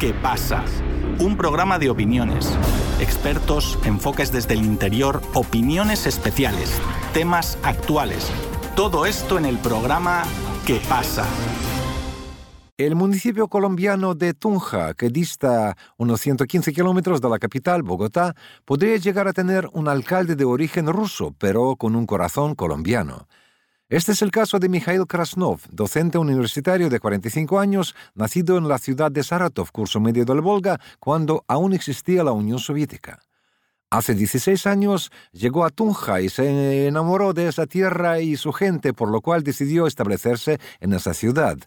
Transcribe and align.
¿Qué 0.00 0.14
pasa? 0.14 0.64
Un 1.18 1.36
programa 1.36 1.78
de 1.78 1.90
opiniones, 1.90 2.58
expertos, 3.00 3.78
enfoques 3.84 4.32
desde 4.32 4.54
el 4.54 4.64
interior, 4.64 5.20
opiniones 5.34 6.06
especiales, 6.06 6.80
temas 7.12 7.58
actuales. 7.62 8.32
Todo 8.74 9.04
esto 9.04 9.36
en 9.36 9.44
el 9.44 9.58
programa 9.58 10.22
¿Qué 10.66 10.80
pasa? 10.88 11.26
El 12.78 12.94
municipio 12.94 13.48
colombiano 13.48 14.14
de 14.14 14.32
Tunja, 14.32 14.94
que 14.94 15.10
dista 15.10 15.76
unos 15.98 16.22
115 16.22 16.72
kilómetros 16.72 17.20
de 17.20 17.28
la 17.28 17.38
capital, 17.38 17.82
Bogotá, 17.82 18.34
podría 18.64 18.96
llegar 18.96 19.28
a 19.28 19.34
tener 19.34 19.68
un 19.74 19.86
alcalde 19.86 20.34
de 20.34 20.46
origen 20.46 20.86
ruso, 20.86 21.34
pero 21.36 21.76
con 21.76 21.94
un 21.94 22.06
corazón 22.06 22.54
colombiano. 22.54 23.28
Este 23.90 24.12
es 24.12 24.22
el 24.22 24.30
caso 24.30 24.60
de 24.60 24.68
Mikhail 24.68 25.04
Krasnov, 25.04 25.62
docente 25.68 26.16
universitario 26.16 26.88
de 26.88 27.00
45 27.00 27.58
años, 27.58 27.96
nacido 28.14 28.56
en 28.56 28.68
la 28.68 28.78
ciudad 28.78 29.10
de 29.10 29.24
Saratov, 29.24 29.72
curso 29.72 29.98
medio 29.98 30.24
del 30.24 30.40
Volga, 30.42 30.78
cuando 31.00 31.44
aún 31.48 31.72
existía 31.72 32.22
la 32.22 32.30
Unión 32.30 32.60
Soviética. 32.60 33.18
Hace 33.90 34.14
16 34.14 34.68
años 34.68 35.10
llegó 35.32 35.64
a 35.64 35.70
Tunja 35.70 36.20
y 36.20 36.28
se 36.28 36.86
enamoró 36.86 37.32
de 37.32 37.48
esa 37.48 37.66
tierra 37.66 38.20
y 38.20 38.36
su 38.36 38.52
gente, 38.52 38.92
por 38.92 39.10
lo 39.10 39.20
cual 39.22 39.42
decidió 39.42 39.88
establecerse 39.88 40.60
en 40.78 40.92
esa 40.92 41.12
ciudad. 41.12 41.58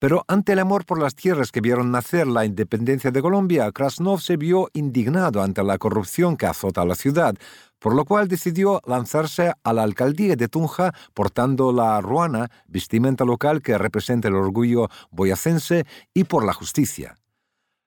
Pero 0.00 0.24
ante 0.28 0.54
el 0.54 0.58
amor 0.60 0.86
por 0.86 0.98
las 0.98 1.14
tierras 1.14 1.52
que 1.52 1.60
vieron 1.60 1.90
nacer 1.90 2.26
la 2.26 2.46
independencia 2.46 3.10
de 3.10 3.20
Colombia, 3.20 3.70
Krasnov 3.70 4.22
se 4.22 4.38
vio 4.38 4.70
indignado 4.72 5.42
ante 5.42 5.62
la 5.62 5.76
corrupción 5.76 6.38
que 6.38 6.46
azota 6.46 6.80
a 6.80 6.86
la 6.86 6.94
ciudad, 6.94 7.34
por 7.78 7.94
lo 7.94 8.06
cual 8.06 8.26
decidió 8.26 8.80
lanzarse 8.86 9.52
a 9.62 9.72
la 9.74 9.82
alcaldía 9.82 10.36
de 10.36 10.48
Tunja 10.48 10.94
portando 11.12 11.70
la 11.70 12.00
ruana, 12.00 12.50
vestimenta 12.66 13.26
local 13.26 13.60
que 13.60 13.76
representa 13.76 14.28
el 14.28 14.36
orgullo 14.36 14.88
boyacense, 15.10 15.84
y 16.14 16.24
por 16.24 16.46
la 16.46 16.54
justicia. 16.54 17.16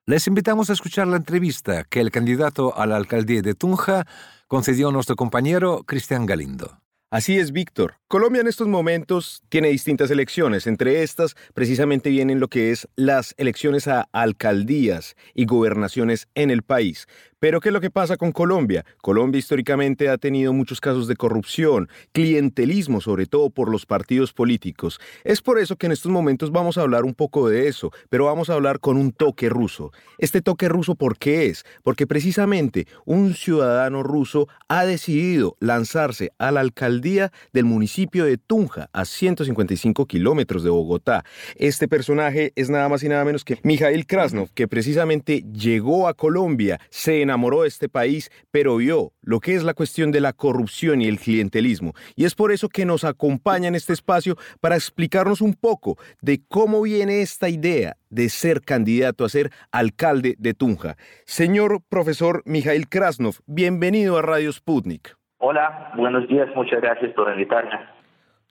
Les 0.06 0.28
invitamos 0.28 0.70
a 0.70 0.74
escuchar 0.74 1.08
la 1.08 1.16
entrevista 1.16 1.82
que 1.82 2.00
el 2.00 2.12
candidato 2.12 2.78
a 2.78 2.86
la 2.86 2.94
alcaldía 2.94 3.42
de 3.42 3.54
Tunja 3.54 4.06
concedió 4.46 4.90
a 4.90 4.92
nuestro 4.92 5.16
compañero 5.16 5.82
Cristian 5.84 6.26
Galindo. 6.26 6.83
Así 7.14 7.38
es, 7.38 7.52
Víctor. 7.52 8.00
Colombia 8.08 8.40
en 8.40 8.48
estos 8.48 8.66
momentos 8.66 9.44
tiene 9.48 9.68
distintas 9.68 10.10
elecciones. 10.10 10.66
Entre 10.66 11.04
estas, 11.04 11.36
precisamente 11.54 12.10
vienen 12.10 12.40
lo 12.40 12.48
que 12.48 12.72
es 12.72 12.88
las 12.96 13.34
elecciones 13.38 13.86
a 13.86 14.08
alcaldías 14.10 15.14
y 15.32 15.44
gobernaciones 15.44 16.26
en 16.34 16.50
el 16.50 16.64
país. 16.64 17.06
Pero 17.44 17.60
¿qué 17.60 17.68
es 17.68 17.72
lo 17.74 17.82
que 17.82 17.90
pasa 17.90 18.16
con 18.16 18.32
Colombia? 18.32 18.86
Colombia 19.02 19.38
históricamente 19.38 20.08
ha 20.08 20.16
tenido 20.16 20.54
muchos 20.54 20.80
casos 20.80 21.06
de 21.06 21.14
corrupción, 21.14 21.90
clientelismo, 22.12 23.02
sobre 23.02 23.26
todo 23.26 23.50
por 23.50 23.70
los 23.70 23.84
partidos 23.84 24.32
políticos. 24.32 24.98
Es 25.24 25.42
por 25.42 25.58
eso 25.58 25.76
que 25.76 25.84
en 25.84 25.92
estos 25.92 26.10
momentos 26.10 26.52
vamos 26.52 26.78
a 26.78 26.80
hablar 26.80 27.04
un 27.04 27.12
poco 27.12 27.50
de 27.50 27.68
eso, 27.68 27.92
pero 28.08 28.24
vamos 28.24 28.48
a 28.48 28.54
hablar 28.54 28.80
con 28.80 28.96
un 28.96 29.12
toque 29.12 29.50
ruso. 29.50 29.92
Este 30.16 30.40
toque 30.40 30.70
ruso, 30.70 30.94
¿por 30.94 31.18
qué 31.18 31.44
es? 31.44 31.66
Porque 31.82 32.06
precisamente 32.06 32.86
un 33.04 33.34
ciudadano 33.34 34.02
ruso 34.02 34.48
ha 34.68 34.86
decidido 34.86 35.58
lanzarse 35.60 36.32
a 36.38 36.50
la 36.50 36.60
alcaldía 36.60 37.30
del 37.52 37.66
municipio 37.66 38.24
de 38.24 38.38
Tunja, 38.38 38.88
a 38.94 39.04
155 39.04 40.06
kilómetros 40.06 40.64
de 40.64 40.70
Bogotá. 40.70 41.26
Este 41.56 41.88
personaje 41.88 42.54
es 42.56 42.70
nada 42.70 42.88
más 42.88 43.02
y 43.02 43.10
nada 43.10 43.22
menos 43.26 43.44
que 43.44 43.58
Mikhail 43.64 44.06
Krasnov, 44.06 44.48
que 44.54 44.66
precisamente 44.66 45.44
llegó 45.52 46.08
a 46.08 46.14
Colombia, 46.14 46.80
se 46.88 47.20
enamoró 47.20 47.33
de 47.34 47.68
este 47.68 47.88
país, 47.88 48.30
pero 48.50 48.76
vio 48.76 49.12
lo 49.22 49.40
que 49.40 49.54
es 49.54 49.64
la 49.64 49.74
cuestión 49.74 50.12
de 50.12 50.20
la 50.20 50.32
corrupción 50.32 51.02
y 51.02 51.08
el 51.08 51.18
clientelismo. 51.18 51.92
Y 52.16 52.24
es 52.24 52.34
por 52.34 52.52
eso 52.52 52.68
que 52.68 52.84
nos 52.84 53.04
acompaña 53.04 53.68
en 53.68 53.74
este 53.74 53.92
espacio 53.92 54.36
para 54.60 54.76
explicarnos 54.76 55.40
un 55.40 55.54
poco 55.54 55.96
de 56.22 56.40
cómo 56.48 56.82
viene 56.82 57.22
esta 57.22 57.48
idea 57.48 57.96
de 58.08 58.28
ser 58.28 58.60
candidato 58.60 59.24
a 59.24 59.28
ser 59.28 59.50
alcalde 59.72 60.36
de 60.38 60.54
Tunja. 60.54 60.96
Señor 61.24 61.80
profesor 61.88 62.42
Mijail 62.44 62.88
Krasnov, 62.88 63.34
bienvenido 63.46 64.16
a 64.16 64.22
Radio 64.22 64.52
Sputnik. 64.52 65.16
Hola, 65.38 65.92
buenos 65.96 66.28
días, 66.28 66.48
muchas 66.54 66.80
gracias 66.80 67.12
por 67.14 67.30
invitarme. 67.30 67.93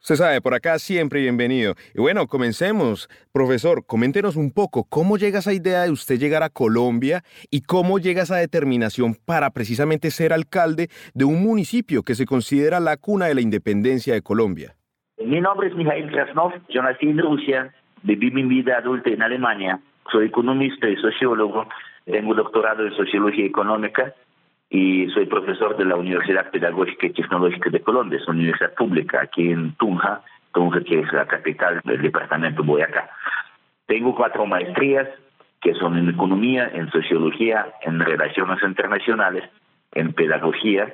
Usted 0.04 0.16
sabe, 0.16 0.42
por 0.42 0.54
acá 0.54 0.80
siempre 0.80 1.22
bienvenido. 1.22 1.76
Y 1.96 2.02
bueno, 2.02 2.28
comencemos. 2.28 3.08
Profesor, 3.32 3.86
coméntenos 3.88 4.36
un 4.36 4.52
poco 4.52 4.84
cómo 4.90 5.16
llega 5.16 5.40
esa 5.40 5.54
idea 5.54 5.84
de 5.84 5.92
usted 5.92 6.20
llegar 6.20 6.44
a 6.44 6.50
Colombia 6.50 7.22
y 7.50 7.62
cómo 7.62 8.00
llega 8.00 8.24
esa 8.24 8.36
determinación 8.36 9.16
para 9.26 9.52
precisamente 9.52 10.12
ser 10.12 10.34
alcalde 10.34 10.90
de 11.14 11.24
un 11.24 11.42
municipio 11.42 12.04
que 12.04 12.16
se 12.16 12.26
considera 12.26 12.82
la 12.82 12.98
cuna 12.98 13.28
de 13.28 13.36
la 13.36 13.40
independencia 13.40 14.14
de 14.14 14.22
Colombia. 14.22 14.76
Mi 15.24 15.40
nombre 15.40 15.70
es 15.70 15.76
Mijail 15.76 16.12
Krasnov, 16.12 16.52
yo 16.68 16.84
nací 16.84 17.08
en 17.08 17.20
Rusia, 17.20 17.74
viví 18.02 18.30
mi 18.30 18.44
vida 18.44 18.80
adulta 18.80 19.10
en 19.10 19.22
Alemania, 19.22 19.80
soy 20.12 20.26
economista 20.26 20.90
y 20.90 20.98
sociólogo, 20.98 21.66
tengo 22.04 22.34
doctorado 22.34 22.86
en 22.86 22.94
sociología 22.94 23.46
económica 23.46 24.14
y 24.74 25.08
soy 25.12 25.28
profesor 25.28 25.78
de 25.78 25.86
la 25.86 25.96
Universidad 25.96 26.50
Pedagógica 26.50 27.06
y 27.06 27.12
Tecnológica 27.12 27.70
de 27.70 27.82
Colombia, 27.82 28.18
es 28.18 28.28
una 28.28 28.40
universidad 28.40 28.74
pública 28.74 29.22
aquí 29.22 29.52
en 29.52 29.76
Tunja, 29.76 30.22
Tunja 30.52 30.82
que 30.82 31.00
es 31.00 31.14
la 31.14 31.28
capital 31.28 31.80
del 31.84 32.02
departamento 32.02 32.64
Boyacá. 32.64 33.08
Tengo 33.86 34.16
cuatro 34.16 34.48
maestrías 34.48 35.08
que 35.62 35.76
son 35.76 35.96
en 36.00 36.10
economía, 36.10 36.72
en 36.74 36.90
sociología, 36.90 37.68
en 37.84 38.00
relaciones 38.00 38.64
internacionales, 38.64 39.48
en 39.92 40.12
pedagogía 40.12 40.92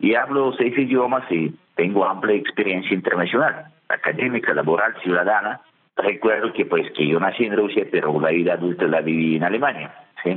y 0.00 0.16
hablo 0.16 0.52
seis 0.58 0.76
idiomas 0.76 1.22
y 1.30 1.54
tengo 1.76 2.04
amplia 2.04 2.34
experiencia 2.34 2.92
internacional, 2.92 3.66
académica, 3.88 4.52
laboral, 4.54 4.96
ciudadana. 5.04 5.60
Recuerdo 5.96 6.52
que 6.52 6.66
pues 6.66 6.90
que 6.96 7.06
yo 7.06 7.20
nací 7.20 7.44
en 7.44 7.56
Rusia, 7.56 7.86
pero 7.92 8.20
la 8.20 8.30
vida 8.30 8.54
adulta 8.54 8.88
la 8.88 9.02
viví 9.02 9.36
en 9.36 9.44
Alemania, 9.44 9.94
¿sí? 10.24 10.36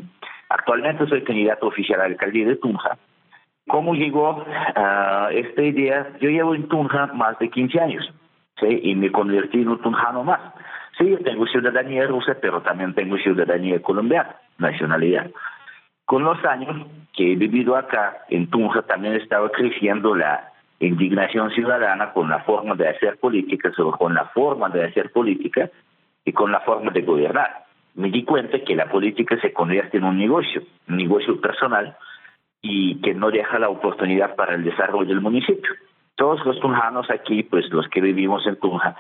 Actualmente 0.54 1.08
soy 1.08 1.24
candidato 1.24 1.66
oficial 1.66 2.00
a 2.00 2.04
la 2.04 2.10
alcaldía 2.10 2.46
de 2.46 2.56
Tunja. 2.58 2.96
¿Cómo 3.68 3.96
llegó 3.96 4.46
a 4.76 5.30
esta 5.32 5.64
idea? 5.64 6.12
Yo 6.22 6.30
llevo 6.30 6.54
en 6.54 6.68
Tunja 6.68 7.08
más 7.08 7.40
de 7.40 7.50
15 7.50 7.80
años 7.80 8.14
¿sí? 8.60 8.80
y 8.84 8.94
me 8.94 9.12
convertí 9.12 9.62
en 9.62 9.70
un 9.70 9.82
tunjano 9.82 10.24
más. 10.24 10.40
Sí, 11.00 11.10
yo 11.10 11.18
tengo 11.20 11.48
ciudadanía 11.48 12.06
rusa, 12.06 12.38
pero 12.40 12.62
también 12.62 12.94
tengo 12.94 13.18
ciudadanía 13.18 13.82
colombiana, 13.82 14.36
nacionalidad. 14.60 15.32
Con 16.06 16.24
los 16.24 16.38
años 16.46 16.86
que 17.14 17.32
he 17.32 17.36
vivido 17.36 17.76
acá 17.76 18.24
en 18.30 18.48
Tunja 18.52 18.84
también 18.84 19.16
estaba 19.16 19.50
creciendo 19.50 20.14
la 20.14 20.52
indignación 20.80 21.50
ciudadana 21.50 22.14
con 22.14 22.30
la 22.30 22.44
forma 22.44 22.76
de 22.76 22.90
hacer 22.90 23.18
política, 23.18 23.72
con 23.98 24.14
la 24.14 24.26
forma 24.26 24.70
de 24.70 24.86
hacer 24.86 25.12
política 25.12 25.72
y 26.24 26.32
con 26.32 26.52
la 26.52 26.60
forma 26.60 26.92
de 26.92 27.02
gobernar 27.02 27.64
me 27.96 28.10
di 28.10 28.24
cuenta 28.24 28.60
que 28.60 28.76
la 28.76 28.90
política 28.90 29.40
se 29.40 29.54
convierte 29.54 29.98
en 29.98 30.06
un 30.06 30.18
negocio, 30.18 30.64
un 30.88 30.98
negocio 30.98 31.40
personal 31.40 31.96
y 32.62 33.02
que 33.02 33.14
no 33.14 33.30
deja 33.30 33.60
la 33.60 33.70
oportunidad 33.70 34.36
para 34.36 34.56
el 34.56 34.64
desarrollo 34.64 35.10
del 35.10 35.22
municipio. 35.22 35.74
Todos 36.16 36.46
los 36.46 36.60
tunjanos 36.60 37.10
aquí, 37.10 37.44
pues 37.44 37.70
los 37.70 37.88
que 37.90 38.02
vivimos 38.02 38.46
en 38.48 38.56
Tunja, 38.58 38.96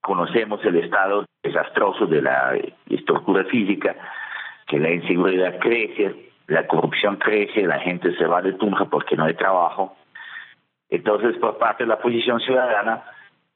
conocemos 0.00 0.64
el 0.64 0.76
estado 0.76 1.24
desastroso 1.42 2.06
de 2.06 2.22
la 2.22 2.56
estructura 2.88 3.44
física, 3.44 3.96
que 4.66 4.78
la 4.78 4.90
inseguridad 4.90 5.58
crece, 5.58 6.30
la 6.46 6.66
corrupción 6.66 7.16
crece, 7.16 7.62
la 7.62 7.80
gente 7.80 8.14
se 8.16 8.26
va 8.26 8.42
de 8.42 8.52
Tunja 8.52 8.84
porque 8.86 9.16
no 9.16 9.24
hay 9.24 9.34
trabajo. 9.34 9.96
Entonces, 10.90 11.36
por 11.38 11.58
parte 11.58 11.84
de 11.84 11.88
la 11.88 11.98
posición 11.98 12.38
ciudadana, 12.40 13.02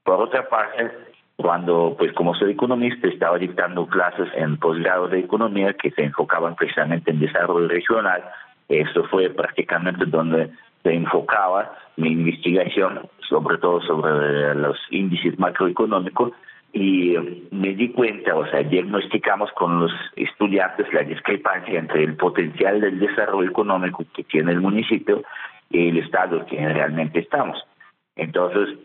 por 0.02 0.20
otra 0.20 0.48
parte, 0.48 0.90
cuando, 1.38 1.94
pues 1.96 2.12
como 2.14 2.34
soy 2.34 2.50
economista, 2.50 3.06
estaba 3.06 3.38
dictando 3.38 3.86
clases 3.86 4.28
en 4.34 4.56
posgrado 4.56 5.06
de 5.06 5.20
economía 5.20 5.72
que 5.72 5.92
se 5.92 6.02
enfocaban 6.02 6.56
precisamente 6.56 7.12
en 7.12 7.20
desarrollo 7.20 7.68
regional. 7.68 8.24
Eso 8.68 9.04
fue 9.04 9.30
prácticamente 9.30 10.04
donde 10.06 10.50
se 10.82 10.92
enfocaba 10.92 11.72
mi 11.96 12.10
investigación, 12.10 13.08
sobre 13.28 13.58
todo 13.58 13.80
sobre 13.82 14.56
los 14.56 14.76
índices 14.90 15.38
macroeconómicos, 15.38 16.32
y 16.72 17.14
me 17.52 17.72
di 17.74 17.90
cuenta, 17.90 18.34
o 18.34 18.44
sea, 18.50 18.64
diagnosticamos 18.64 19.52
con 19.52 19.78
los 19.78 19.92
estudiantes 20.16 20.92
la 20.92 21.04
discrepancia 21.04 21.78
entre 21.78 22.02
el 22.02 22.16
potencial 22.16 22.80
del 22.80 22.98
desarrollo 22.98 23.48
económico 23.48 24.04
que 24.12 24.24
tiene 24.24 24.50
el 24.50 24.60
municipio 24.60 25.22
y 25.70 25.90
el 25.90 25.98
estado 25.98 26.44
que 26.46 26.56
realmente 26.56 27.20
estamos. 27.20 27.62
Entonces, 28.16 28.76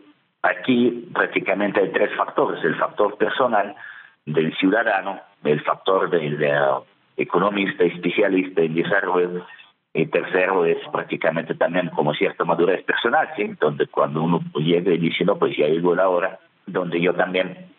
Aquí 0.44 1.08
prácticamente 1.14 1.80
hay 1.80 1.90
tres 1.90 2.14
factores, 2.18 2.62
el 2.62 2.76
factor 2.76 3.16
personal 3.16 3.74
del 4.26 4.54
ciudadano, 4.56 5.18
el 5.42 5.62
factor 5.62 6.10
del 6.10 6.38
economista, 7.16 7.84
especialista 7.84 8.60
en 8.60 8.74
desarrollo, 8.74 9.46
y 9.94 10.04
tercero 10.06 10.66
es 10.66 10.76
prácticamente 10.92 11.54
también 11.54 11.88
como 11.90 12.12
cierta 12.12 12.44
madurez 12.44 12.84
personal, 12.84 13.26
¿sí? 13.36 13.54
donde 13.58 13.86
cuando 13.86 14.22
uno 14.22 14.42
llega 14.56 14.92
y 14.92 14.98
dice, 14.98 15.24
no, 15.24 15.38
pues 15.38 15.56
ya 15.56 15.66
llegó 15.66 15.94
la 15.94 16.10
hora, 16.10 16.38
donde 16.66 17.00
yo 17.00 17.14
también 17.14 17.70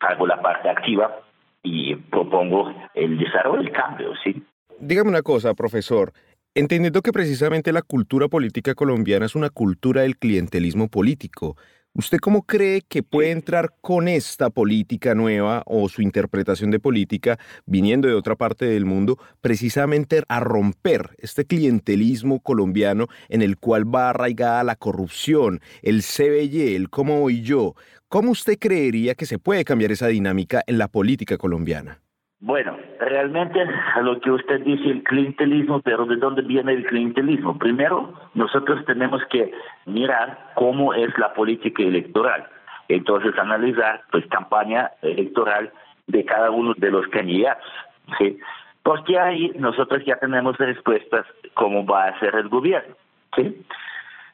hago 0.00 0.26
la 0.26 0.42
parte 0.42 0.68
activa 0.68 1.20
y 1.62 1.94
propongo 1.94 2.74
el 2.92 3.16
desarrollo, 3.16 3.62
el 3.62 3.72
cambio, 3.72 4.12
¿sí? 4.22 4.42
Dígame 4.78 5.08
una 5.08 5.22
cosa, 5.22 5.54
profesor. 5.54 6.12
Entendiendo 6.54 7.00
que 7.00 7.12
precisamente 7.12 7.72
la 7.72 7.82
cultura 7.82 8.28
política 8.28 8.74
colombiana 8.74 9.24
es 9.24 9.36
una 9.36 9.48
cultura 9.48 10.02
del 10.02 10.16
clientelismo 10.16 10.88
político, 10.88 11.56
¿Usted 11.92 12.18
cómo 12.18 12.42
cree 12.42 12.82
que 12.82 13.02
puede 13.02 13.32
entrar 13.32 13.74
con 13.80 14.06
esta 14.06 14.48
política 14.48 15.16
nueva 15.16 15.64
o 15.66 15.88
su 15.88 16.02
interpretación 16.02 16.70
de 16.70 16.78
política 16.78 17.36
viniendo 17.66 18.06
de 18.06 18.14
otra 18.14 18.36
parte 18.36 18.64
del 18.64 18.84
mundo 18.84 19.18
precisamente 19.40 20.22
a 20.28 20.38
romper 20.38 21.10
este 21.18 21.44
clientelismo 21.44 22.38
colombiano 22.38 23.08
en 23.28 23.42
el 23.42 23.56
cual 23.56 23.92
va 23.92 24.10
arraigada 24.10 24.62
la 24.62 24.76
corrupción, 24.76 25.60
el 25.82 26.02
CBY, 26.02 26.76
el 26.76 26.90
cómo 26.90 27.18
voy 27.18 27.42
yo? 27.42 27.74
¿Cómo 28.08 28.30
usted 28.30 28.56
creería 28.56 29.16
que 29.16 29.26
se 29.26 29.40
puede 29.40 29.64
cambiar 29.64 29.90
esa 29.90 30.06
dinámica 30.06 30.62
en 30.68 30.78
la 30.78 30.86
política 30.86 31.38
colombiana? 31.38 32.00
Bueno, 32.42 32.74
realmente 32.98 33.60
a 33.60 34.00
lo 34.00 34.18
que 34.18 34.30
usted 34.30 34.60
dice 34.62 34.88
el 34.88 35.02
clientelismo, 35.02 35.82
pero 35.82 36.06
¿de 36.06 36.16
dónde 36.16 36.40
viene 36.40 36.72
el 36.72 36.86
clientelismo? 36.86 37.58
Primero, 37.58 38.14
nosotros 38.32 38.82
tenemos 38.86 39.22
que 39.26 39.52
mirar 39.84 40.52
cómo 40.54 40.94
es 40.94 41.16
la 41.18 41.34
política 41.34 41.82
electoral. 41.82 42.46
Entonces, 42.88 43.38
analizar 43.38 44.02
pues 44.10 44.26
campaña 44.28 44.90
electoral 45.02 45.70
de 46.06 46.24
cada 46.24 46.50
uno 46.50 46.72
de 46.78 46.90
los 46.90 47.06
candidatos. 47.08 47.70
¿sí? 48.18 48.38
Porque 48.82 49.18
ahí 49.18 49.52
nosotros 49.56 50.02
ya 50.06 50.16
tenemos 50.16 50.56
respuestas 50.56 51.26
cómo 51.52 51.84
va 51.84 52.06
a 52.06 52.18
ser 52.20 52.34
el 52.36 52.48
gobierno. 52.48 52.96
¿sí? 53.36 53.62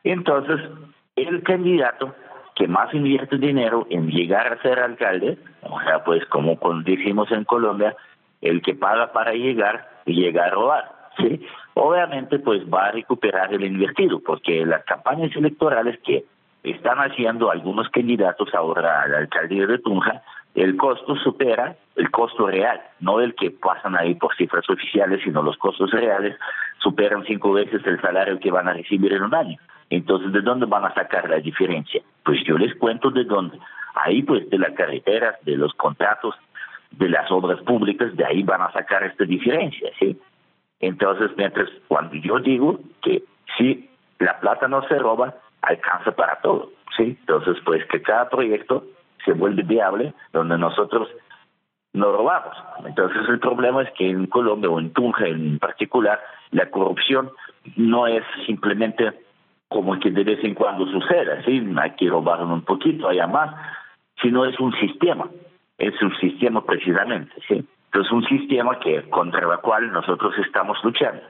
Entonces, 0.05 0.61
el 1.17 1.43
candidato 1.43 2.15
que 2.57 2.67
más 2.67 2.93
invierte 2.95 3.37
dinero 3.37 3.87
en 3.91 4.09
llegar 4.09 4.53
a 4.53 4.63
ser 4.63 4.81
alcalde, 4.81 5.39
o 5.63 5.79
sea, 5.83 6.03
pues 6.03 6.25
como 6.27 6.59
decimos 6.85 7.31
en 7.31 7.45
Colombia, 7.45 7.95
el 8.41 8.63
que 8.63 8.75
paga 8.75 9.13
para 9.13 9.33
llegar 9.33 9.89
llega 10.07 10.47
a 10.47 10.51
robar, 10.51 10.85
¿sí? 11.19 11.47
Obviamente, 11.75 12.39
pues 12.39 12.63
va 12.73 12.87
a 12.87 12.93
recuperar 12.93 13.53
el 13.53 13.65
invertido, 13.65 14.21
porque 14.21 14.65
las 14.65 14.85
campañas 14.85 15.37
electorales 15.37 15.99
que 16.03 16.25
están 16.63 16.99
haciendo 16.99 17.51
algunos 17.51 17.89
candidatos 17.91 18.49
ahora 18.55 19.03
a 19.03 19.09
la 19.09 19.19
alcaldía 19.19 19.67
de 19.67 19.79
Tunja, 19.79 20.23
el 20.55 20.77
costo 20.77 21.15
supera 21.17 21.77
el 21.97 22.11
costo 22.11 22.47
real, 22.47 22.81
no 23.01 23.21
el 23.21 23.35
que 23.35 23.51
pasan 23.51 23.97
ahí 23.97 24.15
por 24.15 24.35
cifras 24.37 24.69
oficiales, 24.71 25.21
sino 25.23 25.43
los 25.43 25.57
costos 25.59 25.91
reales 25.91 26.37
superan 26.79 27.25
cinco 27.25 27.53
veces 27.53 27.87
el 27.87 28.01
salario 28.01 28.41
que 28.41 28.51
van 28.51 28.69
a 28.69 28.73
recibir 28.73 29.13
en 29.13 29.23
un 29.23 29.35
año. 29.35 29.59
Entonces, 29.91 30.33
¿de 30.33 30.41
dónde 30.41 30.67
van 30.67 30.85
a 30.85 30.95
sacar 30.95 31.29
la 31.29 31.37
diferencia? 31.37 32.03
Pues 32.25 32.43
yo 32.45 32.59
les 32.59 32.75
cuento 32.77 33.11
de 33.11 33.25
dónde. 33.25 33.59
Ahí, 33.95 34.23
pues, 34.23 34.49
de 34.51 34.59
las 34.59 34.73
carreteras, 34.73 35.37
de 35.45 35.57
los 35.57 35.73
contratos, 35.75 36.35
de 36.91 37.09
las 37.09 37.31
obras 37.31 37.61
públicas, 37.63 38.15
de 38.17 38.25
ahí 38.25 38.43
van 38.43 38.63
a 38.63 38.73
sacar 38.73 39.05
esta 39.05 39.25
diferencia, 39.25 39.91
¿sí? 39.99 40.19
Entonces, 40.81 41.31
mientras 41.37 41.69
cuando 41.89 42.15
yo 42.17 42.39
digo 42.39 42.81
que 43.03 43.23
si 43.57 43.89
la 44.19 44.39
plata 44.41 44.69
no 44.69 44.87
se 44.89 44.99
roba, 44.99 45.35
alcanza 45.63 46.13
para 46.13 46.41
todo, 46.41 46.71
¿sí? 46.97 47.17
Entonces, 47.21 47.57
pues 47.65 47.85
que 47.87 48.03
cada 48.03 48.29
proyecto 48.29 48.85
se 49.25 49.33
vuelve 49.33 49.63
viable 49.63 50.15
donde 50.33 50.59
nosotros 50.59 51.09
no 51.93 52.13
robamos. 52.13 52.57
Entonces, 52.85 53.23
el 53.29 53.41
problema 53.41 53.83
es 53.83 53.91
que 53.93 54.09
en 54.09 54.27
Colombia 54.27 54.71
o 54.71 54.79
en 54.79 54.93
Tunja 54.93 55.27
en 55.27 55.59
particular, 55.59 56.21
la 56.51 56.71
corrupción 56.71 57.31
no 57.77 58.07
es 58.07 58.23
simplemente 58.45 59.13
como 59.69 59.99
que 59.99 60.11
de 60.11 60.25
vez 60.25 60.43
en 60.45 60.55
cuando 60.55 60.87
suceda, 60.87 61.43
¿sí? 61.45 61.67
Hay 61.81 61.91
que 61.93 62.09
robar 62.09 62.43
un 62.43 62.63
poquito, 62.63 63.09
allá 63.09 63.27
más, 63.27 63.55
sino 64.23 64.45
es 64.45 64.59
un 64.61 64.73
sistema, 64.75 65.29
es 65.79 66.01
un 66.01 66.15
sistema 66.19 66.65
precisamente, 66.65 67.33
¿sí? 67.49 67.65
Entonces, 67.87 68.13
un 68.13 68.25
sistema 68.27 68.79
que 68.79 69.09
contra 69.11 69.41
el 69.41 69.61
cual 69.61 69.93
nosotros 69.93 70.35
estamos 70.39 70.79
luchando. 70.85 71.23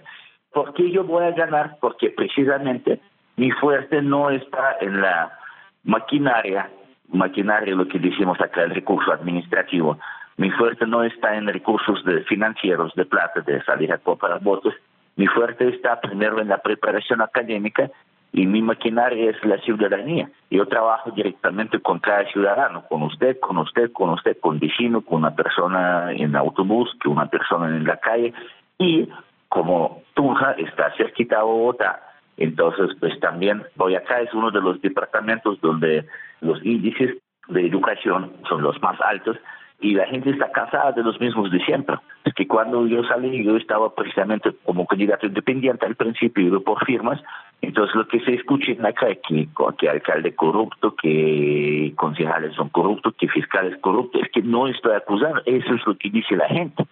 ¿Por 0.52 0.74
qué 0.74 0.90
yo 0.90 1.04
voy 1.04 1.24
a 1.24 1.30
ganar? 1.30 1.76
Porque 1.80 2.10
precisamente 2.10 3.00
mi 3.36 3.50
fuerte 3.52 4.02
no 4.02 4.30
está 4.30 4.76
en 4.80 5.00
la 5.00 5.38
maquinaria, 5.84 6.70
maquinaria 7.08 7.74
lo 7.74 7.86
que 7.86 7.98
decimos 7.98 8.40
acá, 8.40 8.62
el 8.64 8.74
recurso 8.74 9.12
administrativo. 9.12 9.98
Mi 10.38 10.50
fuerte 10.50 10.86
no 10.86 11.02
está 11.02 11.36
en 11.36 11.46
recursos 11.46 12.04
de 12.04 12.22
financieros, 12.24 12.94
de 12.94 13.04
plata, 13.04 13.40
de 13.40 13.62
salir 13.64 13.92
a 13.92 13.98
comprar 13.98 14.40
votos. 14.40 14.74
Mi 15.16 15.26
fuerte 15.26 15.68
está 15.68 16.00
primero 16.00 16.40
en 16.40 16.48
la 16.48 16.58
preparación 16.58 17.22
académica 17.22 17.90
y 18.32 18.46
mi 18.46 18.60
maquinaria 18.60 19.30
es 19.30 19.44
la 19.44 19.58
ciudadanía. 19.58 20.30
Yo 20.50 20.66
trabajo 20.66 21.10
directamente 21.10 21.80
con 21.80 22.00
cada 22.00 22.24
ciudadano, 22.30 22.84
con 22.88 23.02
usted, 23.02 23.38
con 23.40 23.58
usted, 23.58 23.92
con 23.92 24.10
usted, 24.10 24.36
con 24.40 24.58
vecino, 24.58 25.00
con 25.00 25.18
una 25.18 25.34
persona 25.34 26.12
en 26.12 26.36
autobús, 26.36 26.90
con 27.02 27.12
una 27.12 27.26
persona 27.26 27.68
en 27.68 27.84
la 27.84 27.96
calle 27.96 28.34
y 28.78 29.08
como 29.48 30.02
Tunja 30.14 30.52
está 30.52 30.92
cerquita 30.96 31.40
a 31.40 31.44
Bogotá, 31.44 32.02
entonces 32.36 32.90
pues 33.00 33.18
también 33.20 33.62
Boyacá 33.76 34.20
es 34.20 34.32
uno 34.34 34.50
de 34.50 34.60
los 34.60 34.80
departamentos 34.82 35.60
donde 35.60 36.04
los 36.40 36.62
índices 36.64 37.16
de 37.48 37.66
educación 37.66 38.32
son 38.48 38.62
los 38.62 38.80
más 38.82 39.00
altos 39.00 39.36
y 39.80 39.94
la 39.94 40.06
gente 40.06 40.30
está 40.30 40.50
cansada 40.50 40.92
de 40.92 41.02
los 41.02 41.20
mismos 41.20 41.50
de 41.50 41.60
siempre. 41.60 41.96
Es 42.24 42.32
que 42.34 42.46
cuando 42.46 42.86
yo 42.86 43.04
salí, 43.04 43.44
yo 43.44 43.56
estaba 43.56 43.94
precisamente 43.94 44.50
como 44.64 44.86
candidato 44.86 45.26
independiente 45.26 45.84
al 45.84 45.96
principio, 45.96 46.62
por 46.62 46.84
firmas, 46.84 47.20
entonces 47.60 47.94
lo 47.94 48.06
que 48.08 48.20
se 48.20 48.34
escucha 48.34 48.72
en 48.72 48.86
acá 48.86 49.08
es 49.08 49.18
que, 49.28 49.48
que 49.78 49.88
alcalde 49.88 50.34
corrupto, 50.34 50.94
que 50.96 51.92
concejales 51.96 52.54
son 52.54 52.68
corruptos, 52.70 53.14
que 53.18 53.28
fiscales 53.28 53.78
corruptos, 53.80 54.22
es 54.22 54.30
que 54.30 54.42
no 54.42 54.66
estoy 54.66 54.94
acusando, 54.94 55.42
eso 55.44 55.74
es 55.74 55.86
lo 55.86 55.96
que 55.96 56.10
dice 56.10 56.36
la 56.36 56.48
gente. 56.48 56.86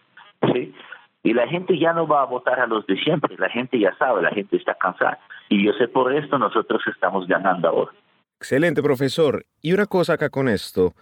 ¿sí? 0.53 0.75
Y 1.23 1.33
la 1.33 1.49
gente 1.49 1.79
ya 1.79 1.95
no 1.95 2.07
va 2.07 2.23
a 2.23 2.27
votar 2.27 2.61
a 2.61 2.67
los 2.67 2.87
de 2.87 2.97
siempre, 2.97 3.35
la 3.39 3.49
gente 3.49 3.79
ya 3.79 3.95
sabe, 3.97 4.23
la 4.23 4.31
gente 4.31 4.57
está 4.57 4.75
cansada. 4.75 5.19
Y 5.49 5.65
yo 5.65 5.73
sé 5.73 5.89
por 5.89 6.13
esto 6.13 6.39
nosotros 6.39 6.83
estamos 6.87 7.27
ganando 7.27 7.69
ahora. 7.69 7.93
Excelente, 8.41 8.83
profesor. 8.83 9.47
Y 9.61 9.73
una 9.73 9.87
cosa 9.87 10.15
acá 10.15 10.29
con 10.31 10.49
esto. 10.49 10.95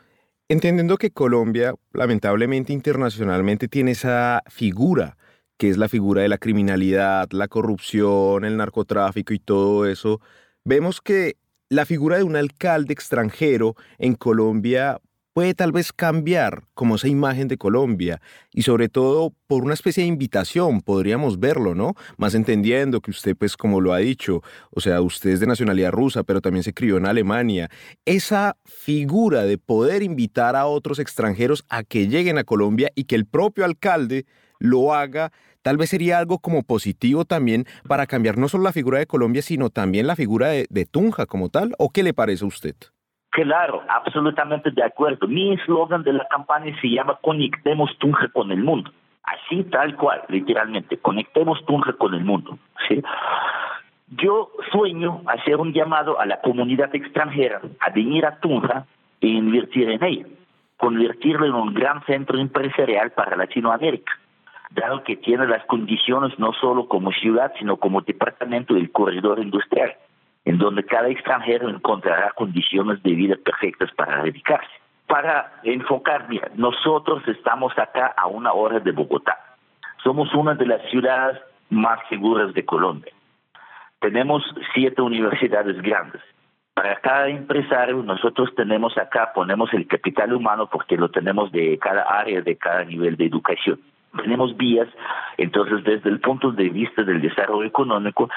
Entendiendo 0.48 0.98
que 0.98 1.10
Colombia, 1.10 1.74
lamentablemente 1.92 2.72
internacionalmente, 2.72 3.68
tiene 3.68 3.92
esa 3.92 4.42
figura, 4.48 5.16
que 5.56 5.70
es 5.70 5.78
la 5.78 5.88
figura 5.88 6.22
de 6.22 6.28
la 6.28 6.38
criminalidad, 6.38 7.28
la 7.32 7.48
corrupción, 7.48 8.44
el 8.44 8.56
narcotráfico 8.56 9.32
y 9.32 9.38
todo 9.38 9.86
eso, 9.86 10.20
vemos 10.64 11.00
que 11.00 11.36
la 11.68 11.86
figura 11.86 12.18
de 12.18 12.24
un 12.24 12.36
alcalde 12.36 12.92
extranjero 12.92 13.76
en 13.98 14.14
Colombia 14.14 15.00
puede 15.32 15.54
tal 15.54 15.72
vez 15.72 15.92
cambiar 15.92 16.64
como 16.74 16.96
esa 16.96 17.08
imagen 17.08 17.48
de 17.48 17.58
Colombia 17.58 18.20
y 18.52 18.62
sobre 18.62 18.88
todo 18.88 19.32
por 19.46 19.64
una 19.64 19.74
especie 19.74 20.02
de 20.02 20.08
invitación, 20.08 20.80
podríamos 20.80 21.40
verlo, 21.40 21.74
¿no? 21.74 21.94
Más 22.16 22.34
entendiendo 22.34 23.00
que 23.00 23.10
usted, 23.10 23.36
pues 23.36 23.56
como 23.56 23.80
lo 23.80 23.92
ha 23.92 23.98
dicho, 23.98 24.42
o 24.70 24.80
sea, 24.80 25.00
usted 25.00 25.30
es 25.30 25.40
de 25.40 25.46
nacionalidad 25.46 25.92
rusa, 25.92 26.22
pero 26.22 26.40
también 26.40 26.62
se 26.62 26.74
crió 26.74 26.96
en 26.96 27.06
Alemania. 27.06 27.70
Esa 28.04 28.56
figura 28.64 29.44
de 29.44 29.58
poder 29.58 30.02
invitar 30.02 30.56
a 30.56 30.66
otros 30.66 30.98
extranjeros 30.98 31.64
a 31.68 31.82
que 31.82 32.08
lleguen 32.08 32.38
a 32.38 32.44
Colombia 32.44 32.90
y 32.94 33.04
que 33.04 33.14
el 33.14 33.26
propio 33.26 33.64
alcalde 33.64 34.26
lo 34.58 34.94
haga, 34.94 35.32
tal 35.62 35.76
vez 35.76 35.90
sería 35.90 36.18
algo 36.18 36.38
como 36.38 36.62
positivo 36.62 37.24
también 37.24 37.66
para 37.88 38.06
cambiar 38.06 38.38
no 38.38 38.48
solo 38.48 38.64
la 38.64 38.72
figura 38.72 38.98
de 38.98 39.06
Colombia, 39.06 39.42
sino 39.42 39.70
también 39.70 40.06
la 40.06 40.16
figura 40.16 40.48
de, 40.48 40.66
de 40.70 40.86
Tunja 40.86 41.26
como 41.26 41.48
tal, 41.48 41.74
¿o 41.78 41.90
qué 41.90 42.02
le 42.02 42.14
parece 42.14 42.44
a 42.44 42.48
usted? 42.48 42.76
Claro, 43.32 43.82
absolutamente 43.88 44.70
de 44.70 44.84
acuerdo. 44.84 45.26
Mi 45.26 45.54
eslogan 45.54 46.02
de 46.02 46.12
la 46.12 46.26
campaña 46.26 46.78
se 46.82 46.90
llama 46.90 47.18
Conectemos 47.22 47.90
Tunja 47.96 48.28
con 48.28 48.52
el 48.52 48.62
mundo. 48.62 48.92
Así 49.24 49.64
tal 49.64 49.96
cual, 49.96 50.22
literalmente, 50.28 50.98
conectemos 50.98 51.64
Tunja 51.64 51.94
con 51.94 52.12
el 52.12 52.24
mundo. 52.24 52.58
¿sí? 52.86 53.02
Yo 54.08 54.50
sueño 54.70 55.22
hacer 55.26 55.56
un 55.56 55.72
llamado 55.72 56.20
a 56.20 56.26
la 56.26 56.42
comunidad 56.42 56.94
extranjera 56.94 57.62
a 57.80 57.88
venir 57.88 58.26
a 58.26 58.38
Tunja 58.38 58.84
e 59.22 59.28
invertir 59.28 59.88
en 59.88 60.04
ella, 60.04 60.26
convertirlo 60.76 61.46
en 61.46 61.54
un 61.54 61.72
gran 61.72 62.04
centro 62.04 62.38
empresarial 62.38 63.12
para 63.12 63.34
Latinoamérica, 63.34 64.12
dado 64.72 65.04
que 65.04 65.16
tiene 65.16 65.46
las 65.46 65.64
condiciones 65.64 66.38
no 66.38 66.52
solo 66.52 66.86
como 66.86 67.10
ciudad, 67.12 67.50
sino 67.58 67.78
como 67.78 68.02
departamento 68.02 68.74
del 68.74 68.92
corredor 68.92 69.38
industrial 69.40 69.94
en 70.44 70.58
donde 70.58 70.84
cada 70.84 71.08
extranjero 71.08 71.68
encontrará 71.68 72.32
condiciones 72.32 73.02
de 73.02 73.12
vida 73.12 73.36
perfectas 73.42 73.90
para 73.92 74.22
dedicarse. 74.22 74.70
Para 75.06 75.52
enfocar, 75.62 76.28
mira, 76.28 76.50
nosotros 76.54 77.22
estamos 77.28 77.76
acá 77.78 78.14
a 78.16 78.26
una 78.26 78.52
hora 78.52 78.80
de 78.80 78.92
Bogotá. 78.92 79.36
Somos 80.02 80.32
una 80.34 80.54
de 80.54 80.66
las 80.66 80.82
ciudades 80.90 81.40
más 81.70 82.00
seguras 82.08 82.52
de 82.54 82.64
Colombia. 82.64 83.12
Tenemos 84.00 84.42
siete 84.74 85.00
universidades 85.00 85.80
grandes. 85.80 86.20
Para 86.74 86.96
cada 86.96 87.28
empresario, 87.28 88.02
nosotros 88.02 88.52
tenemos 88.56 88.96
acá, 88.96 89.32
ponemos 89.34 89.72
el 89.74 89.86
capital 89.86 90.32
humano 90.32 90.68
porque 90.70 90.96
lo 90.96 91.10
tenemos 91.10 91.52
de 91.52 91.78
cada 91.78 92.02
área, 92.02 92.40
de 92.40 92.56
cada 92.56 92.84
nivel 92.84 93.16
de 93.16 93.26
educación. 93.26 93.78
Tenemos 94.16 94.56
vías, 94.56 94.88
entonces 95.36 95.84
desde 95.84 96.10
el 96.10 96.20
punto 96.20 96.50
de 96.52 96.68
vista 96.70 97.02
del 97.02 97.20
desarrollo 97.20 97.66
económico, 97.66 98.28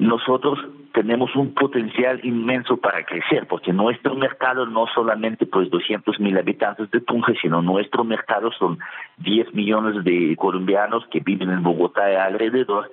nosotros 0.00 0.58
tenemos 0.94 1.36
un 1.36 1.54
potencial 1.54 2.20
inmenso 2.24 2.78
para 2.78 3.04
crecer, 3.04 3.46
porque 3.46 3.72
nuestro 3.72 4.14
mercado 4.14 4.64
no 4.66 4.86
solamente 4.94 5.44
pues 5.44 5.70
200 5.70 6.18
mil 6.18 6.36
habitantes 6.38 6.90
de 6.90 7.00
Tunja, 7.00 7.32
sino 7.40 7.60
nuestro 7.60 8.02
mercado 8.02 8.50
son 8.52 8.78
10 9.18 9.52
millones 9.52 10.02
de 10.02 10.34
colombianos 10.36 11.06
que 11.10 11.20
viven 11.20 11.50
en 11.50 11.62
Bogotá 11.62 12.10
y 12.10 12.16
alrededor, 12.16 12.90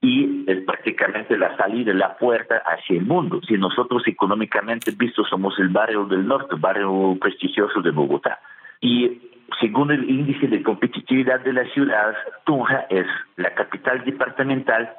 y 0.00 0.44
es 0.50 0.64
prácticamente 0.64 1.36
la 1.36 1.54
salida, 1.58 1.92
la 1.92 2.16
puerta 2.16 2.62
hacia 2.64 2.96
el 2.96 3.04
mundo. 3.04 3.40
Si 3.46 3.54
nosotros 3.58 4.02
económicamente 4.06 4.92
visto 4.96 5.24
somos 5.24 5.58
el 5.58 5.68
barrio 5.68 6.06
del 6.06 6.26
norte, 6.26 6.54
barrio 6.58 7.16
prestigioso 7.20 7.82
de 7.82 7.90
Bogotá. 7.90 8.40
Y 8.80 9.20
según 9.60 9.90
el 9.90 10.08
índice 10.08 10.48
de 10.48 10.62
competitividad 10.62 11.40
de 11.40 11.52
la 11.52 11.64
ciudad, 11.66 12.14
Tunja 12.44 12.86
es 12.88 13.06
la 13.36 13.54
capital 13.54 14.04
departamental 14.04 14.90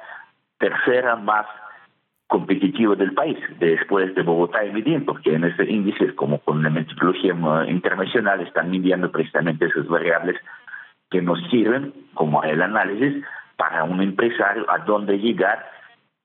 tercera 0.58 1.16
más 1.16 1.46
competitiva 2.26 2.94
del 2.94 3.14
país, 3.14 3.38
después 3.58 4.14
de 4.14 4.22
Bogotá 4.22 4.64
y 4.64 4.72
Medellín, 4.72 5.06
porque 5.06 5.34
en 5.34 5.44
ese 5.44 5.64
índice, 5.64 6.14
como 6.14 6.38
con 6.40 6.62
la 6.62 6.68
metodología 6.68 7.34
internacional, 7.66 8.40
están 8.42 8.70
midiendo 8.70 9.10
precisamente 9.10 9.64
esas 9.64 9.86
variables 9.88 10.36
que 11.10 11.22
nos 11.22 11.40
sirven 11.48 11.94
como 12.12 12.42
el 12.42 12.60
análisis 12.60 13.24
para 13.56 13.84
un 13.84 14.02
empresario 14.02 14.70
a 14.70 14.78
dónde 14.78 15.18
llegar 15.18 15.66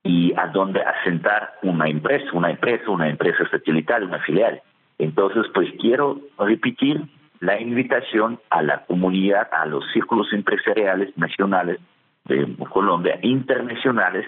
y 0.03 0.33
a 0.35 0.47
dónde 0.47 0.81
asentar 0.81 1.53
una 1.61 1.87
empresa, 1.87 2.25
una 2.33 2.51
empresa, 2.51 2.91
una 2.91 3.09
empresa 3.09 3.47
satelital, 3.49 4.03
una 4.03 4.19
filial. 4.19 4.61
Entonces, 4.97 5.45
pues 5.53 5.69
quiero 5.79 6.19
repetir 6.37 7.01
la 7.39 7.59
invitación 7.59 8.39
a 8.49 8.61
la 8.61 8.85
comunidad, 8.85 9.47
a 9.53 9.65
los 9.65 9.83
círculos 9.93 10.31
empresariales 10.33 11.17
nacionales 11.17 11.79
de 12.25 12.55
Colombia, 12.69 13.19
internacionales, 13.21 14.25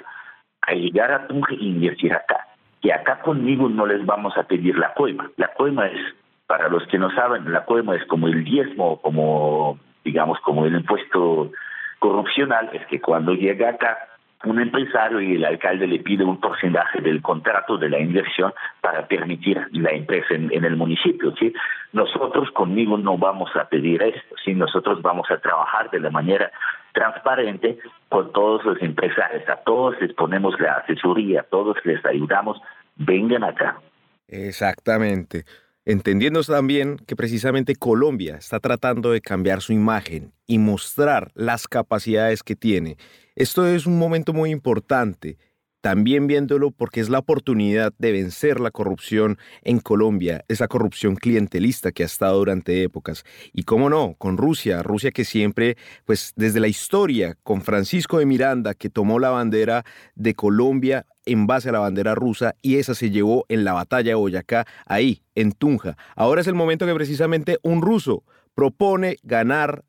a 0.62 0.74
llegar 0.74 1.12
a 1.12 1.28
Tunja 1.28 1.54
e 1.54 1.64
invertir 1.64 2.14
acá. 2.14 2.48
Que 2.82 2.94
acá 2.94 3.20
conmigo 3.22 3.70
no 3.70 3.86
les 3.86 4.06
vamos 4.06 4.38
a 4.38 4.44
pedir 4.44 4.78
la 4.78 4.94
coima. 4.94 5.30
La 5.38 5.48
coima 5.54 5.88
es, 5.88 6.00
para 6.48 6.70
los 6.70 6.86
que 6.88 7.00
no 7.00 7.10
saben, 7.12 7.52
la 7.52 7.66
coima 7.66 7.96
es 7.96 8.06
como 8.06 8.28
el 8.28 8.44
diezmo, 8.44 9.02
como, 9.02 9.80
digamos, 10.04 10.40
como 10.42 10.66
el 10.66 10.76
impuesto 10.76 11.52
corrupcional, 12.00 12.70
es 12.74 12.86
que 12.88 13.02
cuando 13.02 13.34
llega 13.34 13.70
acá 13.70 13.98
un 14.44 14.60
empresario 14.60 15.22
y 15.22 15.36
el 15.36 15.46
alcalde 15.46 15.88
le 15.88 16.00
pide 16.00 16.24
un 16.24 16.40
porcentaje 16.40 17.02
del 17.02 17.22
contrato 17.22 17.78
de 17.78 17.90
la 17.90 18.00
inversión 18.00 18.54
para 18.82 19.08
permitir 19.08 19.60
la 19.72 19.92
empresa 19.92 20.36
en, 20.36 20.64
el 20.64 20.76
municipio. 20.76 21.34
¿sí? 21.38 21.54
Nosotros 21.94 22.52
conmigo 22.52 22.98
no 22.98 23.18
vamos 23.18 23.50
a 23.56 23.68
pedir 23.68 24.04
esto, 24.04 24.36
¿sí? 24.44 24.54
nosotros 24.54 25.02
vamos 25.02 25.30
a 25.32 25.38
trabajar 25.38 25.90
de 25.90 26.00
la 26.00 26.12
manera 26.12 26.52
transparente 26.96 27.78
con 28.10 28.34
todos 28.34 28.66
los 28.66 28.82
empresarios, 28.82 29.48
a 29.48 29.58
todos 29.58 29.96
les 30.02 30.14
ponemos 30.14 30.60
la 30.60 30.78
asesoría, 30.78 31.42
a 31.42 31.44
todos 31.44 31.78
les 31.84 32.04
ayudamos, 32.06 32.60
vengan 32.96 33.44
acá. 33.44 33.80
Exactamente. 34.28 35.46
Entendiendo 35.86 36.42
también 36.42 36.98
que 36.98 37.16
precisamente 37.16 37.76
Colombia 37.76 38.38
está 38.38 38.60
tratando 38.60 39.12
de 39.12 39.22
cambiar 39.22 39.62
su 39.62 39.72
imagen 39.72 40.34
y 40.48 40.58
mostrar 40.58 41.30
las 41.36 41.68
capacidades 41.68 42.42
que 42.42 42.56
tiene. 42.56 42.98
Esto 43.36 43.68
es 43.68 43.86
un 43.86 44.00
momento 44.00 44.34
muy 44.34 44.50
importante 44.50 45.38
también 45.86 46.26
viéndolo 46.26 46.72
porque 46.72 47.00
es 47.00 47.10
la 47.10 47.20
oportunidad 47.20 47.94
de 48.00 48.12
vencer 48.12 48.60
la 48.60 48.72
corrupción 48.72 49.38
en 49.62 49.78
Colombia, 49.80 50.44
esa 50.48 50.68
corrupción 50.68 51.16
clientelista 51.16 51.92
que 51.92 52.02
ha 52.02 52.08
estado 52.08 52.40
durante 52.40 52.82
épocas. 52.82 53.24
Y 53.54 53.66
cómo 53.66 53.88
no, 53.88 54.16
con 54.18 54.36
Rusia, 54.36 54.82
Rusia 54.82 55.12
que 55.12 55.26
siempre, 55.26 55.78
pues 56.04 56.34
desde 56.36 56.60
la 56.60 56.68
historia, 56.68 57.38
con 57.44 57.62
Francisco 57.62 58.18
de 58.18 58.26
Miranda, 58.26 58.74
que 58.74 58.90
tomó 58.90 59.20
la 59.20 59.30
bandera 59.30 59.86
de 60.16 60.34
Colombia 60.34 61.06
en 61.24 61.46
base 61.46 61.70
a 61.70 61.74
la 61.74 61.78
bandera 61.78 62.16
rusa 62.16 62.56
y 62.64 62.78
esa 62.78 62.96
se 62.96 63.12
llevó 63.12 63.46
en 63.48 63.64
la 63.64 63.74
batalla 63.74 64.10
de 64.10 64.16
Boyacá, 64.16 64.66
ahí, 64.88 65.22
en 65.36 65.52
Tunja. 65.52 65.98
Ahora 66.16 66.42
es 66.42 66.48
el 66.48 66.56
momento 66.56 66.88
que 66.88 66.96
precisamente 66.96 67.60
un 67.62 67.84
ruso 67.84 68.24
propone 68.56 69.18
ganar 69.22 69.84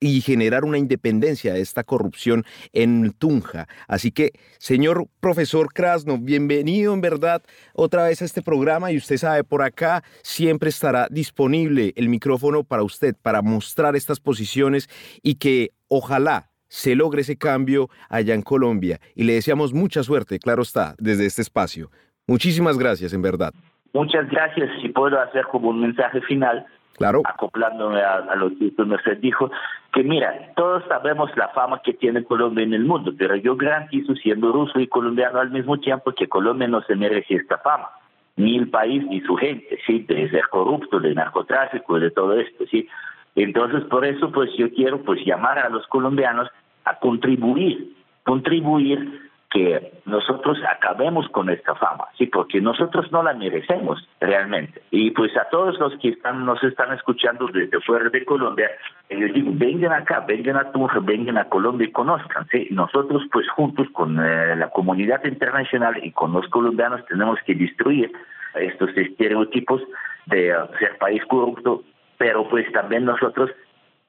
y 0.00 0.20
generar 0.20 0.64
una 0.64 0.78
independencia 0.78 1.54
de 1.54 1.60
esta 1.60 1.84
corrupción 1.84 2.44
en 2.72 3.12
Tunja. 3.12 3.66
Así 3.86 4.10
que, 4.10 4.32
señor 4.58 5.06
profesor 5.20 5.72
Krasno, 5.72 6.18
bienvenido 6.18 6.94
en 6.94 7.00
verdad 7.00 7.42
otra 7.74 8.04
vez 8.04 8.22
a 8.22 8.24
este 8.24 8.42
programa 8.42 8.92
y 8.92 8.96
usted 8.96 9.16
sabe, 9.16 9.44
por 9.44 9.62
acá 9.62 10.02
siempre 10.22 10.68
estará 10.68 11.08
disponible 11.10 11.92
el 11.96 12.08
micrófono 12.08 12.64
para 12.64 12.82
usted, 12.82 13.16
para 13.20 13.42
mostrar 13.42 13.96
estas 13.96 14.20
posiciones 14.20 14.88
y 15.22 15.36
que 15.36 15.70
ojalá 15.88 16.50
se 16.68 16.94
logre 16.94 17.22
ese 17.22 17.36
cambio 17.36 17.88
allá 18.08 18.34
en 18.34 18.42
Colombia. 18.42 19.00
Y 19.14 19.24
le 19.24 19.34
deseamos 19.34 19.72
mucha 19.72 20.02
suerte, 20.02 20.38
claro 20.38 20.62
está, 20.62 20.94
desde 20.98 21.26
este 21.26 21.42
espacio. 21.42 21.90
Muchísimas 22.26 22.78
gracias, 22.78 23.12
en 23.14 23.22
verdad. 23.22 23.52
Muchas 23.94 24.28
gracias. 24.28 24.68
Si 24.82 24.90
puedo 24.90 25.18
hacer 25.18 25.44
como 25.50 25.70
un 25.70 25.80
mensaje 25.80 26.20
final, 26.22 26.66
Claro. 26.98 27.22
acoplándome 27.24 28.02
a, 28.02 28.34
lo 28.34 28.50
que 28.56 28.66
usted 28.66 28.84
Merced 28.84 29.18
dijo, 29.18 29.50
que 29.92 30.02
mira, 30.02 30.52
todos 30.56 30.82
sabemos 30.88 31.30
la 31.36 31.48
fama 31.48 31.80
que 31.82 31.94
tiene 31.94 32.24
Colombia 32.24 32.64
en 32.64 32.74
el 32.74 32.84
mundo, 32.84 33.12
pero 33.16 33.36
yo 33.36 33.56
garantizo, 33.56 34.14
siendo 34.16 34.52
ruso 34.52 34.80
y 34.80 34.88
colombiano 34.88 35.38
al 35.38 35.50
mismo 35.50 35.78
tiempo, 35.78 36.12
que 36.12 36.28
Colombia 36.28 36.66
no 36.66 36.82
se 36.82 36.96
merece 36.96 37.36
esta 37.36 37.58
fama, 37.58 37.88
ni 38.36 38.56
el 38.56 38.68
país 38.68 39.04
ni 39.06 39.20
su 39.20 39.36
gente, 39.36 39.78
¿sí? 39.86 40.00
De 40.00 40.28
ser 40.30 40.48
corrupto, 40.48 40.98
de 40.98 41.14
narcotráfico, 41.14 42.00
de 42.00 42.10
todo 42.10 42.38
esto, 42.38 42.64
¿sí? 42.68 42.88
Entonces, 43.36 43.84
por 43.84 44.04
eso, 44.04 44.32
pues 44.32 44.50
yo 44.58 44.68
quiero 44.74 45.00
pues 45.02 45.24
llamar 45.24 45.60
a 45.60 45.68
los 45.68 45.86
colombianos 45.86 46.48
a 46.84 46.98
contribuir, 46.98 47.94
contribuir 48.24 49.27
que 49.50 49.92
nosotros 50.04 50.58
acabemos 50.68 51.26
con 51.30 51.48
esta 51.48 51.74
fama, 51.74 52.04
sí, 52.18 52.26
porque 52.26 52.60
nosotros 52.60 53.10
no 53.12 53.22
la 53.22 53.32
merecemos 53.32 54.06
realmente. 54.20 54.82
Y 54.90 55.10
pues 55.12 55.34
a 55.38 55.48
todos 55.48 55.78
los 55.78 55.96
que 56.00 56.10
están, 56.10 56.44
nos 56.44 56.62
están 56.62 56.92
escuchando 56.92 57.46
desde 57.46 57.80
fuera 57.80 58.10
de 58.10 58.24
Colombia, 58.24 58.70
les 59.08 59.32
digo, 59.32 59.50
vengan 59.54 59.92
acá, 59.92 60.24
vengan 60.26 60.56
a 60.56 60.70
Tunja, 60.70 60.98
vengan 61.00 61.38
a 61.38 61.48
Colombia 61.48 61.88
y 61.88 61.92
conozcan, 61.92 62.46
sí. 62.50 62.68
Nosotros 62.70 63.22
pues 63.32 63.48
juntos 63.48 63.86
con 63.92 64.18
eh, 64.18 64.54
la 64.56 64.68
comunidad 64.68 65.24
internacional 65.24 65.98
y 66.04 66.12
con 66.12 66.32
los 66.32 66.46
colombianos 66.48 67.04
tenemos 67.06 67.38
que 67.46 67.54
destruir 67.54 68.12
estos 68.54 68.90
estereotipos 68.96 69.82
de 70.26 70.52
uh, 70.52 70.66
ser 70.78 70.98
país 70.98 71.22
corrupto, 71.26 71.84
pero 72.18 72.48
pues 72.48 72.70
también 72.72 73.04
nosotros 73.04 73.50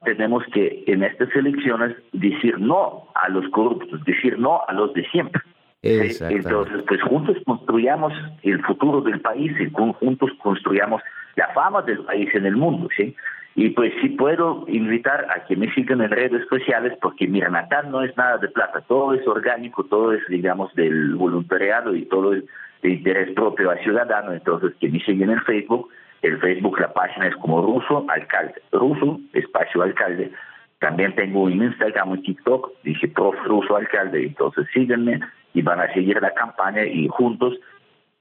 tenemos 0.04 0.44
que 0.52 0.84
en 0.86 1.02
estas 1.02 1.34
elecciones 1.34 1.96
decir 2.12 2.58
no 2.58 3.08
a 3.14 3.28
los 3.28 3.48
corruptos, 3.50 4.02
decir 4.04 4.38
no 4.38 4.60
a 4.66 4.72
los 4.72 4.92
de 4.94 5.04
siempre. 5.10 5.42
Entonces, 5.82 6.82
pues 6.86 7.02
juntos 7.02 7.36
construyamos 7.46 8.12
el 8.42 8.62
futuro 8.64 9.00
del 9.00 9.20
país 9.20 9.52
y 9.60 9.70
juntos 9.70 10.30
construyamos 10.42 11.02
la 11.36 11.48
fama 11.48 11.82
del 11.82 12.00
país 12.00 12.28
en 12.34 12.46
el 12.46 12.56
mundo, 12.56 12.88
¿sí? 12.96 13.14
Y 13.56 13.70
pues 13.70 13.92
sí 14.00 14.10
puedo 14.10 14.64
invitar 14.68 15.26
a 15.30 15.44
que 15.44 15.56
me 15.56 15.72
sigan 15.74 16.00
en 16.02 16.10
redes 16.10 16.46
sociales 16.48 16.96
porque 17.00 17.26
mira, 17.26 17.48
Natal 17.48 17.90
no 17.90 18.02
es 18.02 18.16
nada 18.16 18.38
de 18.38 18.48
plata, 18.48 18.82
todo 18.82 19.14
es 19.14 19.26
orgánico, 19.26 19.84
todo 19.84 20.12
es 20.12 20.22
digamos 20.28 20.72
del 20.74 21.14
voluntariado 21.16 21.94
y 21.94 22.04
todo 22.04 22.34
es 22.34 22.44
de 22.82 22.90
interés 22.90 23.34
propio 23.34 23.70
a 23.70 23.76
ciudadano, 23.78 24.32
entonces 24.32 24.72
que 24.80 24.88
me 24.88 25.00
siguen 25.00 25.30
en 25.30 25.40
Facebook 25.42 25.88
el 26.22 26.38
Facebook, 26.38 26.78
la 26.78 26.92
página 26.92 27.28
es 27.28 27.36
como 27.36 27.62
Ruso 27.62 28.04
Alcalde. 28.08 28.60
Ruso, 28.72 29.20
espacio 29.32 29.82
alcalde. 29.82 30.30
También 30.78 31.14
tengo 31.14 31.42
un 31.42 31.52
Instagram, 31.52 32.10
un 32.10 32.22
TikTok, 32.22 32.72
dije 32.82 33.08
Prof. 33.08 33.36
Ruso 33.44 33.76
Alcalde. 33.76 34.26
Entonces 34.26 34.66
síganme 34.72 35.20
y 35.54 35.62
van 35.62 35.80
a 35.80 35.92
seguir 35.92 36.20
la 36.20 36.32
campaña 36.32 36.84
y 36.84 37.08
juntos 37.08 37.54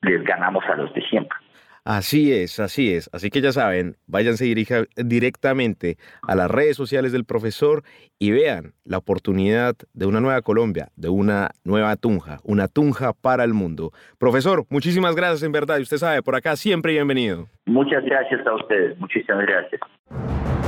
les 0.01 0.23
ganamos 0.23 0.63
a 0.65 0.75
los 0.75 0.93
de 0.93 1.01
siempre. 1.01 1.37
Así 1.83 2.33
es, 2.33 2.59
así 2.59 2.93
es. 2.93 3.09
Así 3.13 3.29
que 3.29 3.41
ya 3.41 3.51
saben, 3.51 3.95
váyanse 4.07 4.45
directamente 4.95 5.97
a 6.21 6.35
las 6.35 6.51
redes 6.51 6.75
sociales 6.77 7.11
del 7.11 7.25
profesor 7.25 7.83
y 8.19 8.31
vean 8.31 8.73
la 8.83 8.97
oportunidad 8.97 9.75
de 9.93 10.05
una 10.05 10.19
nueva 10.19 10.41
Colombia, 10.41 10.89
de 10.95 11.09
una 11.09 11.51
nueva 11.63 11.95
Tunja, 11.95 12.39
una 12.43 12.67
Tunja 12.67 13.13
para 13.13 13.43
el 13.43 13.53
mundo. 13.53 13.91
Profesor, 14.17 14.65
muchísimas 14.69 15.15
gracias 15.15 15.43
en 15.43 15.51
verdad. 15.51 15.79
Y 15.79 15.83
usted 15.83 15.97
sabe, 15.97 16.21
por 16.21 16.35
acá 16.35 16.55
siempre 16.55 16.93
bienvenido. 16.93 17.47
Muchas 17.65 18.03
gracias 18.03 18.45
a 18.45 18.55
ustedes. 18.55 18.97
Muchísimas 18.99 19.45
gracias. 19.45 20.58